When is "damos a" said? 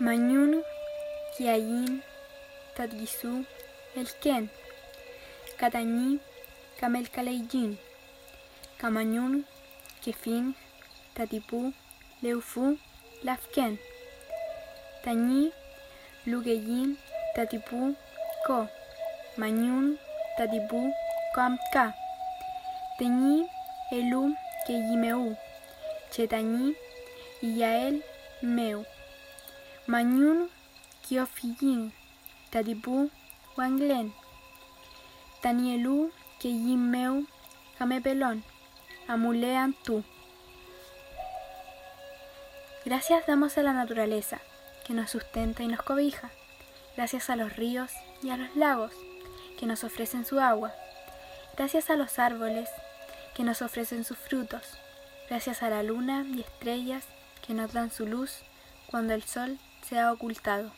43.26-43.62